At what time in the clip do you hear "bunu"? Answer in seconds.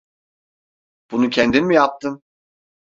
1.11-1.29